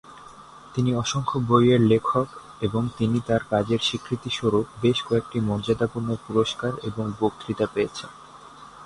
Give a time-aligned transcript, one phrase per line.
[0.75, 2.27] তিনি অসংখ্য বইয়ের লেখক
[2.61, 8.09] এবং তিনি তার কাজের স্বীকৃতিস্বরূপ বেশ কয়েকটি মর্যাদাপূর্ণ পুরষ্কার এবং বক্তৃতা পেয়েছেন।